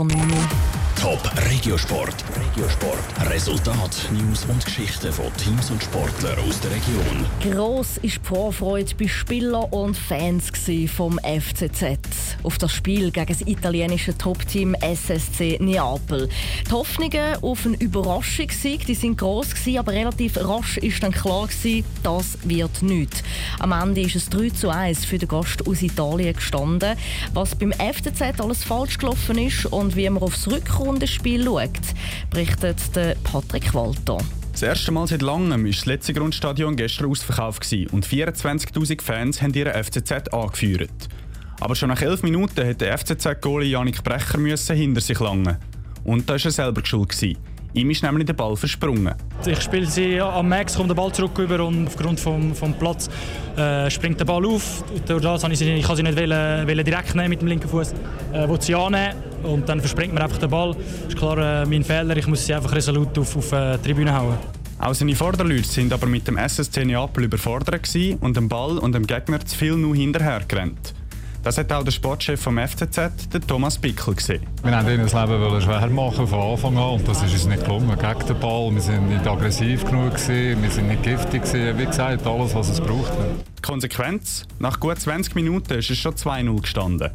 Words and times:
Onder 0.00 0.59
Top 1.00 1.32
Regiosport. 1.48 2.14
Regiosport. 2.36 3.30
Resultat, 3.30 4.10
News 4.12 4.44
und 4.44 4.62
Geschichten 4.62 5.10
von 5.10 5.34
Teams 5.38 5.70
und 5.70 5.82
Sportlern 5.82 6.38
aus 6.46 6.60
der 6.60 6.72
Region. 6.72 7.24
Gross 7.40 7.96
ist 8.02 8.16
die 8.16 8.26
Vorfreude 8.26 8.94
bei 8.98 9.08
Spielern 9.08 9.64
und 9.70 9.96
Fans 9.96 10.52
vom 10.94 11.18
FCZ 11.20 12.36
auf 12.42 12.58
das 12.58 12.72
Spiel 12.72 13.10
gegen 13.10 13.26
das 13.26 13.40
italienische 13.40 14.16
Top-Team 14.16 14.74
SSC 14.74 15.58
Neapel. 15.60 16.28
Die 16.66 16.70
Hoffnungen 16.70 17.42
auf 17.42 17.64
einen 17.64 17.74
Überraschungssieg 17.76 18.84
die 18.84 18.94
sind 18.94 19.16
gross 19.16 19.50
gewesen, 19.50 19.78
aber 19.78 19.92
relativ 19.92 20.36
rasch 20.36 20.76
ist 20.78 21.02
dann 21.02 21.12
klar 21.12 21.46
gewesen, 21.46 21.84
das 22.02 22.38
wird 22.44 22.82
nichts. 22.82 23.22
Am 23.58 23.72
Ende 23.72 24.02
ist 24.02 24.16
es 24.16 24.28
3 24.28 24.50
zu 24.50 24.68
1 24.68 25.06
für 25.06 25.18
den 25.18 25.28
Gast 25.28 25.66
aus 25.66 25.80
Italien 25.80 26.34
gestanden. 26.34 26.96
Was 27.32 27.54
beim 27.54 27.72
FCZ 27.72 28.38
alles 28.38 28.64
falsch 28.64 28.98
gelaufen 28.98 29.38
ist 29.38 29.64
und 29.66 29.96
wie 29.96 30.08
man 30.10 30.22
aufs 30.22 30.46
Rückkommen 30.46 30.89
Rundenspiel 30.90 31.44
schaut, 31.44 31.70
berichtet 32.30 32.76
Patrick 33.22 33.72
Walter. 33.72 34.18
Das 34.50 34.62
erste 34.62 34.90
Mal 34.90 35.06
seit 35.06 35.22
langem 35.22 35.62
war 35.62 35.70
das 35.70 35.86
letzte 35.86 36.12
Grundstadion 36.12 36.74
gestern 36.74 37.08
ausverkauft 37.08 37.64
und 37.92 38.04
24.000 38.04 39.00
Fans 39.00 39.40
haben 39.40 39.54
ihren 39.54 39.72
FCZ 39.72 40.34
angeführt. 40.34 40.90
Aber 41.60 41.76
schon 41.76 41.90
nach 41.90 42.02
11 42.02 42.24
Minuten 42.24 42.64
hätte 42.64 42.86
der 42.86 42.98
FCZ-Goalie 42.98 43.70
Janik 43.70 44.02
Brecher 44.02 44.74
hinter 44.74 45.00
sich 45.00 45.20
langen. 45.20 45.58
Und 46.02 46.28
da 46.28 46.34
war 46.34 46.44
er 46.44 46.50
selber 46.50 46.84
schuld. 46.84 47.16
Ihm 47.72 47.90
ist 47.90 48.02
nämlich 48.02 48.26
der 48.26 48.32
Ball 48.32 48.56
versprungen. 48.56 49.14
Ich 49.46 49.60
spiele 49.60 49.86
sie 49.86 50.20
am 50.20 50.48
Max, 50.48 50.76
kommt 50.76 50.90
der 50.90 50.94
Ball 50.94 51.12
zurück 51.12 51.38
über 51.38 51.64
und 51.64 51.86
aufgrund 51.86 52.18
vom, 52.18 52.54
vom 52.54 52.74
Platz 52.74 53.08
äh, 53.56 53.88
springt 53.90 54.18
der 54.18 54.24
Ball 54.24 54.44
auf. 54.44 54.82
Durch 55.06 55.22
das 55.22 55.44
ich, 55.44 55.58
sie, 55.58 55.72
ich 55.74 55.86
kann 55.86 55.96
sie 55.96 56.02
nicht 56.02 56.16
wählen, 56.16 56.66
wählen 56.66 56.84
direkt 56.84 57.14
nehmen 57.14 57.30
mit 57.30 57.40
dem 57.40 57.48
linken 57.48 57.68
Fuß. 57.68 57.94
Äh, 58.32 58.48
sie 58.58 58.74
annehmen 58.74 59.14
und 59.44 59.68
dann 59.68 59.80
verspringt 59.80 60.12
mir 60.12 60.20
einfach 60.20 60.38
der 60.38 60.48
Ball. 60.48 60.74
Das 60.74 61.14
ist 61.14 61.16
klar 61.16 61.38
äh, 61.38 61.66
mein 61.66 61.84
Fehler. 61.84 62.16
Ich 62.16 62.26
muss 62.26 62.44
sie 62.44 62.54
einfach 62.54 62.74
resolut 62.74 63.16
auf, 63.18 63.36
auf 63.36 63.52
äh, 63.52 63.78
die 63.78 63.84
Tribüne 63.84 64.16
hauen. 64.16 64.36
Auch 64.80 64.94
seine 64.94 65.14
Vorderleute 65.14 65.64
sind 65.64 65.92
aber 65.92 66.06
mit 66.06 66.26
dem 66.26 66.38
SSC 66.38 66.84
Neapel 66.84 67.24
überfordert 67.24 67.86
und 68.20 68.36
dem 68.36 68.48
Ball 68.48 68.78
und 68.78 68.94
dem 68.94 69.06
Gegner 69.06 69.38
zu 69.44 69.56
viel 69.56 69.76
nur 69.76 69.94
hinterher 69.94 70.40
gerannt. 70.48 70.94
Das 71.42 71.56
hat 71.56 71.72
auch 71.72 71.82
der 71.82 71.90
Sportchef 71.90 72.38
vom 72.38 72.58
FCZ, 72.58 73.32
der 73.32 73.40
Thomas 73.40 73.78
Pickel, 73.78 74.14
gesehen. 74.14 74.46
Wir 74.62 74.72
wollten 74.72 74.88
ihnen 74.88 75.08
das 75.08 75.14
Leben 75.14 75.60
schwer 75.62 75.86
machen 75.88 76.26
von 76.26 76.38
Anfang 76.38 76.76
an 76.76 76.90
und 76.96 77.08
das 77.08 77.22
ist 77.22 77.32
uns 77.32 77.46
nicht 77.46 77.64
gelungen. 77.64 77.98
Gegen 77.98 78.26
den 78.26 78.38
Ball, 78.38 78.70
wir 78.74 78.80
sind 78.82 79.08
nicht 79.08 79.26
aggressiv 79.26 79.84
genug, 79.86 80.16
gewesen, 80.16 80.62
wir 80.62 80.70
sind 80.70 80.88
nicht 80.88 81.02
giftig, 81.02 81.42
gewesen. 81.42 81.78
wie 81.78 81.86
gesagt, 81.86 82.26
alles, 82.26 82.54
was 82.54 82.68
es 82.68 82.78
braucht. 82.78 83.12
Die 83.56 83.62
Konsequenz? 83.62 84.46
Nach 84.58 84.78
gut 84.78 85.00
20 85.00 85.34
Minuten 85.34 85.72
ist 85.78 85.88
es 85.88 85.96
schon 85.96 86.14
2-0 86.14 86.60
gestanden. 86.60 87.10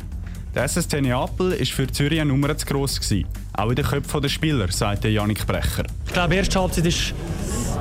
Der 0.55 0.63
SSC 0.63 1.01
Neapel 1.01 1.51
war 1.51 1.65
für 1.65 1.85
Zürich 1.87 2.21
eine 2.21 2.31
Nummer 2.31 2.57
zu 2.57 2.65
gross. 2.65 2.97
Gewesen. 2.97 3.27
Auch 3.51 3.69
in 3.69 3.75
den 3.75 3.83
Köpfen 3.83 4.21
der 4.21 4.29
Spieler, 4.29 4.71
sagte 4.71 5.09
Janik 5.09 5.45
Brecher. 5.45 5.83
Ich 6.05 6.13
glaube, 6.13 6.29
die 6.29 6.37
erste 6.37 6.57
Halbzeit 6.61 6.85
ist 6.85 7.13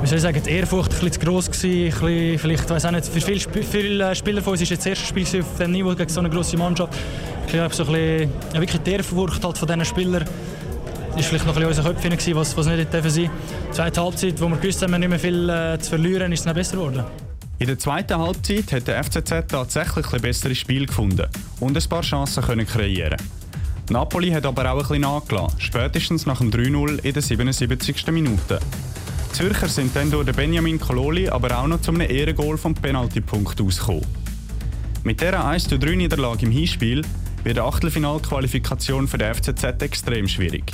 wie 0.01 0.07
soll 0.07 0.17
ich 0.17 0.23
sagen, 0.23 0.41
die 0.45 0.49
Ehrfurcht 0.49 0.91
ein 0.91 0.99
bisschen 0.99 1.11
zu 1.13 1.19
gross 1.21 1.49
gewesen. 1.49 1.89
Bisschen, 1.89 2.37
vielleicht, 2.37 2.69
auch 2.69 2.91
nicht, 2.91 3.05
für 3.05 3.21
viele, 3.21 3.39
viele 3.39 4.13
Spieler 4.13 4.41
von 4.41 4.51
uns 4.51 4.61
ist 4.61 4.71
jetzt 4.71 4.81
das 4.81 4.87
erste 4.87 5.05
Spiel 5.05 5.23
auf 5.23 5.51
diesem 5.57 5.71
Niveau 5.71 5.95
gegen 5.95 6.09
so 6.09 6.19
eine 6.19 6.29
grosse 6.29 6.57
Mannschaft. 6.57 6.93
Ich 7.45 7.53
glaube, 7.53 7.73
so 7.73 7.85
ein 7.85 7.93
bisschen, 7.93 8.31
ja, 8.53 8.59
wirklich 8.59 8.81
die 8.81 8.91
Ehrfurcht 8.91 9.43
halt 9.43 9.57
von 9.57 9.67
diesen 9.67 9.85
Spielern 9.85 10.25
ist 11.15 11.27
vielleicht 11.27 11.45
noch 11.45 11.55
ein 11.55 11.63
bisschen 11.65 11.85
in 11.85 12.11
unseren 12.11 12.17
Köpfen, 12.17 12.35
was, 12.35 12.57
was 12.57 12.67
nicht 12.67 12.91
sein 12.91 13.03
Die 13.03 13.71
zweite 13.71 14.01
Halbzeit, 14.01 14.41
wo 14.41 14.49
wir 14.49 14.57
gewusst 14.57 14.81
haben, 14.81 14.91
wir 14.91 14.99
nicht 14.99 15.09
mehr 15.09 15.19
viel 15.19 15.49
äh, 15.49 15.79
zu 15.79 15.91
verlieren, 15.91 16.33
ist 16.33 16.41
es 16.41 16.45
noch 16.45 16.53
besser 16.53 16.75
geworden. 16.75 17.05
In 17.57 17.67
der 17.67 17.79
zweiten 17.79 18.17
Halbzeit 18.17 18.73
hat 18.73 18.87
der 18.87 19.01
FCZ 19.01 19.47
tatsächlich 19.47 20.11
ein 20.11 20.21
besseres 20.21 20.57
Spiel 20.57 20.87
gefunden 20.87 21.25
und 21.61 21.77
ein 21.77 21.89
paar 21.89 22.01
Chancen 22.01 22.43
können 22.43 22.67
kreieren. 22.67 23.17
Napoli 23.89 24.31
hat 24.31 24.45
aber 24.45 24.69
auch 24.69 24.75
ein 24.75 24.79
bisschen 24.79 25.01
nachgelassen, 25.01 25.59
spätestens 25.61 26.25
nach 26.25 26.39
dem 26.39 26.51
3-0 26.51 26.99
in 26.99 27.13
der 27.13 27.21
77. 27.21 28.07
Minute. 28.07 28.59
Die 29.29 29.37
Zürcher 29.37 29.69
sind 29.69 29.95
dann 29.95 30.11
durch 30.11 30.29
Benjamin 30.35 30.79
Kololi 30.79 31.29
aber 31.29 31.57
auch 31.57 31.67
noch 31.67 31.79
zu 31.79 31.91
einem 31.91 32.01
Ehrengoal 32.01 32.57
vom 32.57 32.73
Penaltypunkt 32.73 33.61
ausgekommen. 33.61 34.05
Mit 35.05 35.21
dieser 35.21 35.45
1-3-Niederlage 35.49 36.43
im 36.43 36.51
Hinspiel 36.51 37.03
wird 37.45 37.55
die 37.55 37.61
Achtelfinalqualifikation 37.61 39.07
für 39.07 39.17
den 39.17 39.33
FCZ 39.33 39.81
extrem 39.81 40.27
schwierig. 40.27 40.73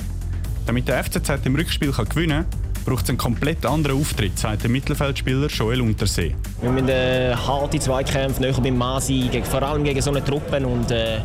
Damit 0.66 0.88
der 0.88 1.03
FCZ 1.03 1.46
im 1.46 1.56
Rückspiel 1.56 1.92
gewinnen 1.92 2.46
kann, 2.50 2.71
braucht 2.86 3.03
es 3.03 3.09
einen 3.09 3.18
komplett 3.18 3.66
anderen 3.66 4.00
Auftritt, 4.00 4.38
sagt 4.38 4.64
der 4.64 4.69
Mittelfeldspieler 4.69 5.47
Joel 5.47 5.81
Untersee. 5.81 6.36
Wir 6.62 6.72
müssen 6.72 6.90
äh, 6.90 7.34
harte 7.36 7.80
Zweikämpfe 7.80 8.42
näher 8.42 8.53
beim 8.53 8.78
Mann 8.78 9.02
sein, 9.02 9.44
vor 9.44 9.64
allem 9.64 9.84
gegen 9.84 10.02
so 10.02 10.12
eine 10.12 10.24
Truppe 10.24 10.66
und 10.66 10.92
äh, 10.92 11.19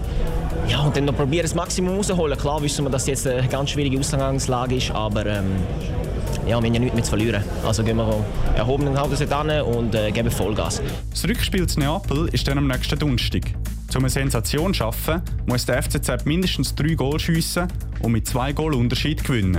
ja, 0.68 0.80
und 0.80 0.96
dann 0.96 1.04
noch 1.04 1.16
probieren, 1.16 1.42
das 1.42 1.54
Maximum 1.54 1.96
rauszuholen. 1.96 2.36
Klar 2.38 2.62
wissen 2.62 2.84
wir, 2.84 2.90
dass 2.90 3.06
jetzt 3.06 3.26
eine 3.26 3.46
ganz 3.48 3.70
schwierige 3.70 3.98
Ausgangslage 3.98 4.76
ist, 4.76 4.90
aber 4.90 5.24
ähm, 5.26 5.46
ja, 6.46 6.60
wir 6.60 6.68
haben 6.68 6.74
ja 6.74 6.80
nichts 6.80 6.94
mehr 6.94 7.04
zu 7.04 7.10
verlieren. 7.10 7.44
Also 7.64 7.82
gehen 7.82 7.96
wir 7.96 8.24
erhobenen 8.56 8.98
Hauptes 8.98 9.20
an 9.30 9.50
und 9.62 9.94
äh, 9.94 10.10
geben 10.10 10.30
Vollgas. 10.30 10.82
Das 11.10 11.24
Rückspiel 11.24 11.66
zu 11.66 11.80
Neapel 11.80 12.28
ist 12.32 12.46
dann 12.48 12.58
am 12.58 12.66
nächsten 12.66 12.98
Donnerstag. 12.98 13.42
Um 13.94 14.02
eine 14.02 14.10
Sensation 14.10 14.74
zu 14.74 14.78
schaffen, 14.78 15.22
muss 15.46 15.64
der 15.64 15.82
FCZ 15.82 16.26
mindestens 16.26 16.74
drei 16.74 16.94
Goal 16.94 17.18
schiessen 17.18 17.66
und 18.02 18.12
mit 18.12 18.26
zwei 18.26 18.52
Goal 18.52 18.74
Unterschied 18.74 19.24
gewinnen. 19.24 19.58